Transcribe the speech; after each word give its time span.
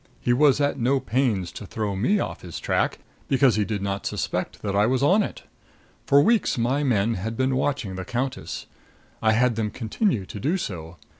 He 0.19 0.33
was 0.33 0.59
at 0.59 0.79
no 0.79 0.99
pains 0.99 1.51
to 1.51 1.67
throw 1.67 1.95
me 1.95 2.19
off 2.19 2.41
his 2.41 2.59
track, 2.59 2.97
because 3.27 3.55
he 3.55 3.63
did 3.63 3.83
not 3.83 4.03
suspect 4.03 4.63
that 4.63 4.75
I 4.75 4.87
was 4.87 5.03
on 5.03 5.21
it. 5.21 5.43
For 6.07 6.21
weeks 6.23 6.57
my 6.57 6.83
men 6.83 7.13
had 7.13 7.37
been 7.37 7.55
watching 7.55 7.93
the 7.97 8.03
countess. 8.03 8.65
I 9.21 9.33
had 9.33 9.55
them 9.57 9.69
continue 9.69 10.25
to 10.25 10.39
do 10.39 10.57
so. 10.57 10.97